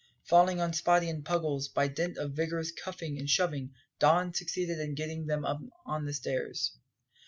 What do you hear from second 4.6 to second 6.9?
in getting them on the stairs.